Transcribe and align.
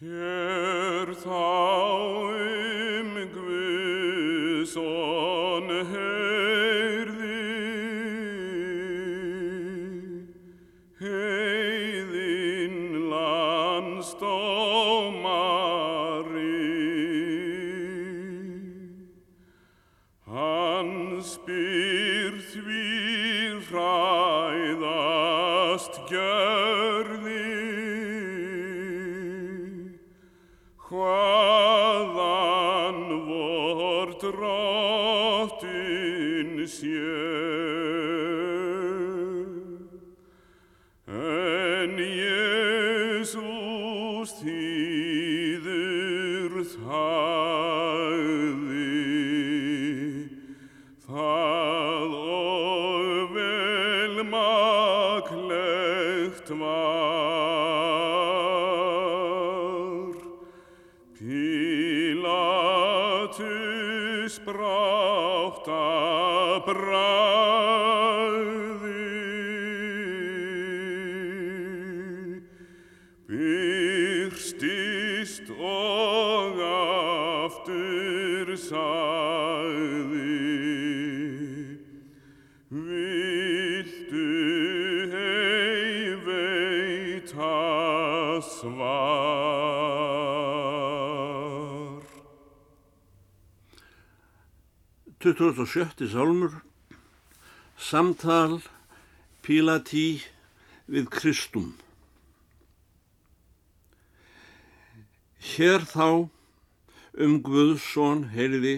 Hér 0.00 1.10
þá 1.12 1.44
um 2.32 3.10
Guðsson 3.34 4.78
heyrði, 5.90 7.42
heiðin 11.04 12.78
landstómari. 13.12 14.49
Var. 56.50 57.70
Pílatus 62.30 64.38
brátt 64.46 65.66
að 65.68 66.70
bræði, 66.70 67.10
byrstist 73.30 75.46
og 75.54 76.58
aftur 76.70 78.46
sagði, 78.56 80.24
svar. 88.42 90.00
27. 95.20 96.08
sálmur 96.08 96.62
Samtal 97.76 98.62
Pílatí 99.44 100.22
við 100.88 101.10
Kristum 101.12 101.74
Hér 105.50 105.84
þá 105.84 106.06
um 107.20 107.36
Guðsson 107.44 108.30
heyrði 108.32 108.74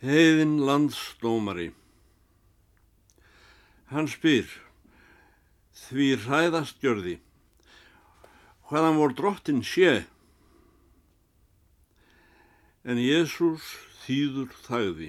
heiðin 0.00 0.56
landsdómari 0.64 1.68
Hann 3.92 4.08
spyr 4.08 4.48
því 5.84 6.08
hræðast 6.24 6.80
gjörði 6.80 7.18
hvaðan 8.66 8.98
vor 8.98 9.14
drottin 9.14 9.62
sé 9.66 10.04
en 12.86 13.00
Jésús 13.02 13.64
þýður 14.04 14.52
þagði. 14.62 15.08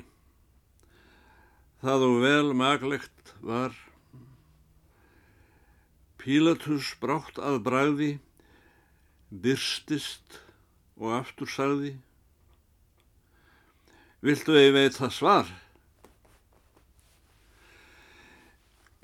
Það 1.84 2.06
og 2.08 2.16
vel 2.24 2.48
maglegt 2.58 3.34
var. 3.46 3.76
Pílatus 6.18 6.90
brátt 7.00 7.38
að 7.38 7.60
bræði, 7.68 8.10
byrstist 9.30 10.40
og 10.98 11.14
aftur 11.20 11.54
sagði. 11.54 11.94
Viltu 14.26 14.58
ei 14.58 14.74
veita 14.74 15.12
svar? 15.14 15.46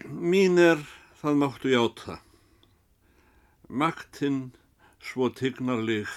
Mín 0.10 0.58
er 0.58 0.82
það 1.22 1.42
máttu 1.46 1.70
játa. 1.70 2.23
Maktinn 3.74 4.52
svo 5.02 5.32
tignarlig 5.34 6.10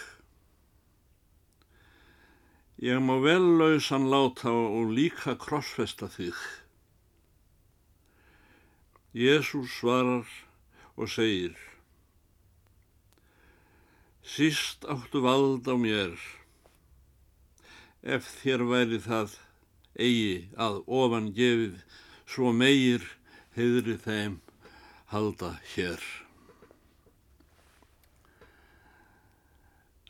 Ég 2.77 2.99
má 3.01 3.15
vel 3.25 3.47
lausan 3.57 4.11
láta 4.13 4.53
og 4.53 4.91
líka 4.93 5.33
krossfesta 5.41 6.11
þig. 6.13 6.37
Jésús 9.17 9.73
svarar 9.79 10.29
og 11.01 11.09
segir 11.09 11.57
Síst 14.21 14.85
áttu 14.85 15.25
vald 15.25 15.65
á 15.65 15.81
mér, 15.81 16.13
ef 18.05 18.29
þér 18.43 18.67
væri 18.69 19.01
það 19.09 19.39
eigi 19.97 20.37
að 20.61 20.83
ofan 21.01 21.33
gefið, 21.33 21.81
svo 22.29 22.53
meir 22.53 23.01
heiðri 23.57 23.97
þeim 24.05 24.41
halda 25.09 25.55
hér. 25.73 26.26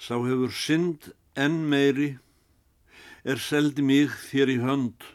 Sá 0.07 0.15
hefur 0.23 0.53
synd 0.55 1.09
enn 1.35 1.65
meiri, 1.67 2.13
er 3.27 3.41
seldi 3.43 3.83
mig 3.83 4.13
þér 4.29 4.51
í 4.53 4.59
hönd. 4.63 5.07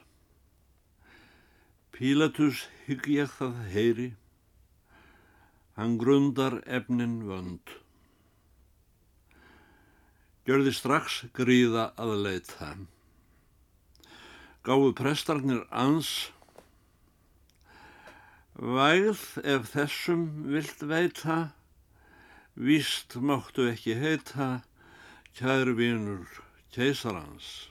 Pílatus 1.96 2.66
hygg 2.90 3.06
ég 3.08 3.30
það 3.38 3.62
heyri, 3.72 4.08
hann 5.80 5.94
grundar 6.02 6.58
efnin 6.68 7.22
vönd. 7.30 7.72
Gjörði 10.44 10.74
strax 10.76 11.22
gríða 11.40 11.86
að 11.96 12.12
leita. 12.26 12.74
Gáðu 14.68 14.90
prestarnir 15.00 15.62
ans, 15.72 16.10
vægð 18.60 19.24
ef 19.56 19.72
þessum 19.72 20.28
vilt 20.52 20.84
veita, 20.84 21.40
víst 22.60 23.16
máttu 23.16 23.70
ekki 23.72 23.96
heita, 24.04 24.50
kæru 25.38 25.76
vinur 25.78 26.28
keisarans. 26.76 27.70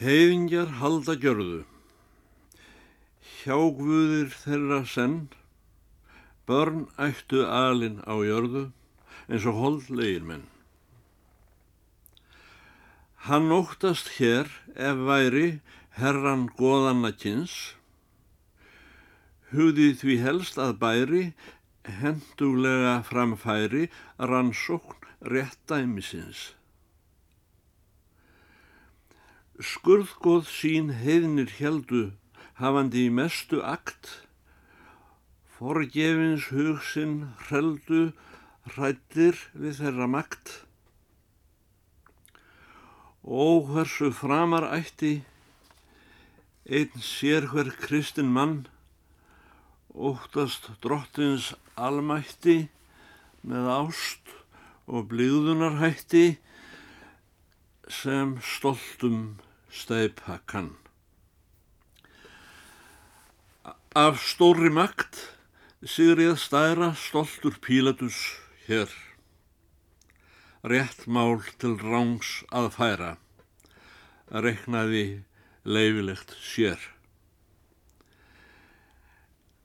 Heiðingjar 0.00 0.78
halda 0.80 1.14
gjörðu, 1.20 1.64
hjágvuðir 3.40 4.30
þeirra 4.42 4.80
senn, 4.88 5.18
börn 6.48 6.86
ættu 6.98 7.44
alin 7.44 8.00
á 8.08 8.14
jörðu 8.24 8.70
eins 9.28 9.44
og 9.46 9.60
holdlegir 9.60 10.24
menn. 10.26 10.46
Hann 13.28 13.52
óttast 13.52 14.16
hér 14.16 14.48
ef 14.74 15.04
væri 15.06 15.60
herran 16.00 16.48
goðanna 16.56 17.12
kynns, 17.12 17.76
hugði 19.52 19.92
því 20.00 20.16
helst 20.24 20.58
að 20.62 20.78
bæri 20.80 21.24
henduglega 21.84 23.02
framfæri 23.02 23.88
rannsókn 24.18 25.06
réttæmisins. 25.20 26.54
Skurðgóð 29.60 30.48
sín 30.48 30.88
heiðnir 31.02 31.52
heldu 31.58 32.02
hafandi 32.60 33.06
í 33.08 33.12
mestu 33.12 33.60
akt, 33.64 34.24
forgefins 35.56 36.48
hugsinn 36.52 37.16
hreldu 37.46 38.10
hrættir 38.72 39.36
við 39.52 39.80
þeirra 39.82 40.08
makt. 40.08 40.52
Ó 43.20 43.60
hversu 43.68 44.08
framar 44.16 44.64
ætti, 44.72 45.20
einn 46.64 47.04
sér 47.04 47.50
hver 47.52 47.68
kristin 47.84 48.32
mann, 48.32 48.62
óttast 49.92 50.70
drottins 50.80 51.52
almætti 51.80 52.58
með 53.46 53.68
ást 53.72 54.34
og 54.90 55.08
blíðunarhætti 55.10 56.24
sem 57.90 58.36
stoltum 58.44 59.40
steipa 59.72 60.40
kann. 60.50 60.74
Af 63.96 64.20
stóri 64.22 64.70
makt 64.70 65.18
sigrið 65.82 66.36
stæra 66.38 66.92
stoltur 66.94 67.56
Pílatus 67.64 68.20
hér. 68.68 68.92
Rétt 70.62 71.06
mál 71.08 71.40
til 71.58 71.78
rángs 71.80 72.44
að 72.52 72.68
færa, 72.76 73.12
reknaði 74.28 75.24
leifilegt 75.64 76.36
sér. 76.36 76.78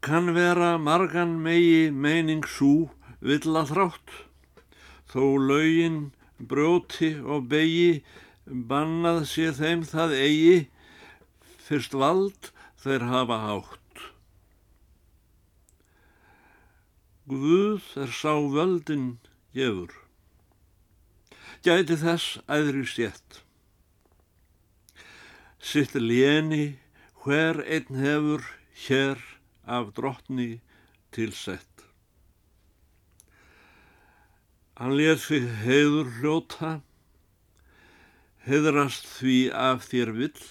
Kann 0.06 0.36
vera 0.36 0.78
margan 0.78 1.32
megi 1.42 1.90
meining 1.90 2.44
sú 2.46 2.92
villa 3.26 3.64
þrátt, 3.66 4.12
þó 5.10 5.24
laugin 5.42 6.12
brjóti 6.38 7.16
og 7.26 7.48
begi, 7.50 8.04
bannað 8.46 9.24
sé 9.32 9.50
þeim 9.58 9.82
það 9.90 10.14
eigi, 10.20 10.60
fyrst 11.66 11.98
vald 11.98 12.52
þeir 12.86 13.08
hafa 13.10 13.42
hátt. 13.48 14.06
Guð 17.26 17.90
er 18.06 18.14
sá 18.14 18.38
völdin 18.54 19.16
gefur, 19.58 19.90
gæti 21.66 21.98
þess 22.06 22.44
æðri 22.46 22.86
stjett. 22.94 23.42
Sitt 25.58 25.98
léni 25.98 26.76
hver 27.24 27.66
einn 27.66 28.06
hefur 28.06 28.46
hér 28.86 29.32
af 29.66 29.92
drottni 29.98 30.60
tilsett. 31.16 31.86
Hann 34.76 34.96
létt 35.00 35.24
þig 35.24 35.46
heiður 35.64 36.10
hljóta, 36.20 36.72
heiðrast 38.46 39.08
því 39.08 39.38
af 39.56 39.86
þér 39.88 40.12
vill, 40.18 40.42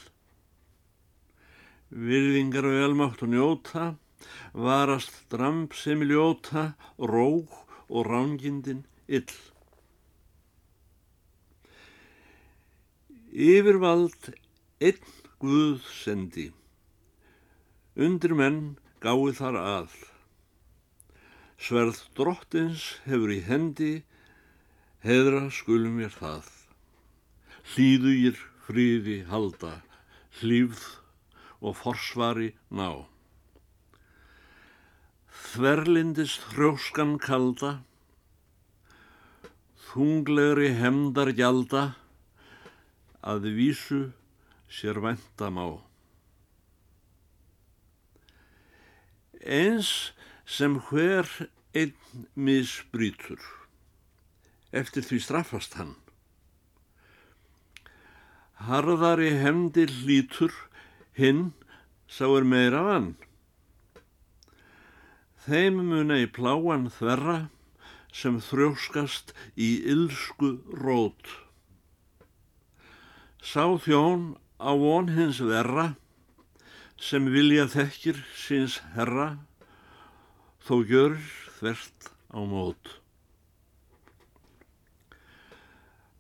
virðingar 1.94 2.66
og 2.70 2.78
elmátt 2.86 3.24
og 3.26 3.34
njóta, 3.34 3.90
varast 4.56 5.18
dramp 5.30 5.76
sem 5.76 6.02
ljóta, 6.08 6.72
róg 6.98 7.52
og 7.90 8.08
rángindin 8.08 8.86
ill. 9.06 9.36
Yfirvald 13.34 14.32
einn 14.80 15.12
Guð 15.44 15.82
sendi, 15.92 16.46
undir 18.00 18.32
menn 18.38 18.78
gáði 19.04 19.36
þar 19.36 19.56
að. 19.60 19.94
Sverð 21.60 22.00
drottins 22.16 22.84
hefur 23.04 23.32
í 23.34 23.40
hendi, 23.44 23.92
heðra 25.04 25.46
skulum 25.52 25.98
mér 26.00 26.12
það. 26.16 26.48
Hlýðugir 27.74 28.40
fríði 28.64 29.18
halda, 29.28 29.78
hlýfð 30.40 30.84
og 31.64 31.76
forsvari 31.80 32.52
ná. 32.72 33.04
Þverlindist 35.54 36.44
hrjóskan 36.52 37.16
kalda, 37.22 37.78
þunglegri 39.92 40.72
hemdar 40.80 41.30
gjalda, 41.36 41.86
að 43.24 43.52
vísu 43.56 44.04
sér 44.68 45.00
vænta 45.04 45.52
má. 45.52 45.68
Eins 49.44 50.14
sem 50.48 50.78
hver 50.88 51.28
einn 51.76 51.92
misbrítur, 52.32 53.42
eftir 54.72 55.04
því 55.04 55.18
straffast 55.20 55.76
hann. 55.76 55.92
Harðari 58.64 59.34
hemdir 59.36 59.92
hlítur, 59.92 60.54
hinn 61.12 61.52
sá 62.08 62.24
er 62.32 62.46
meira 62.48 62.80
vann. 62.86 63.10
Þeim 65.44 65.82
muna 65.90 66.16
í 66.22 66.30
pláan 66.30 66.88
þverra 66.88 67.50
sem 68.08 68.38
þrjóskast 68.40 69.34
í 69.60 69.84
ylsku 69.92 70.54
rót. 70.72 71.28
Sá 73.44 73.76
þjón 73.76 74.38
á 74.56 74.72
von 74.72 75.12
hins 75.12 75.42
verra 75.44 75.90
sem 77.00 77.26
vilja 77.32 77.66
þekkir 77.70 78.20
síns 78.38 78.80
herra 78.94 79.34
þó 80.64 80.76
gjör 80.88 81.16
þvert 81.58 82.12
á 82.32 82.40
mót. 82.40 82.92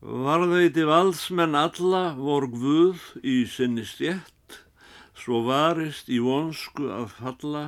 Varðveiti 0.04 0.84
valdsmenn 0.84 1.56
alla 1.56 2.02
vor 2.18 2.44
gvuð 2.52 3.00
í 3.24 3.38
sinni 3.48 3.86
stjett, 3.88 4.58
svo 5.16 5.40
varist 5.46 6.10
í 6.12 6.18
vonsku 6.20 6.90
að 6.92 7.06
falla, 7.16 7.64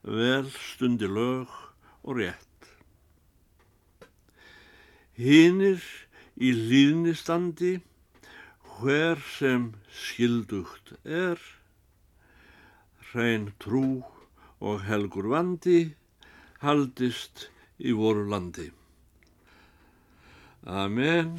vel 0.00 0.48
stundi 0.48 1.10
lög 1.12 1.52
og 2.08 2.22
rétt. 2.22 2.70
Hinnir 5.18 5.84
í 6.40 6.54
hlýðnistandi, 6.56 7.74
hver 8.78 9.20
sem 9.36 9.72
skildugt 9.92 10.94
er, 11.04 11.36
hrein 13.12 13.52
trú 13.62 14.02
og 14.60 14.82
helgur 14.88 15.30
vandi, 15.32 15.94
haldist 16.64 17.48
í 17.78 17.94
voru 17.94 18.26
landi. 18.28 18.68
Amen, 20.66 21.38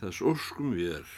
þess 0.00 0.22
óskum 0.22 0.74
við 0.76 0.98
er. 1.00 1.12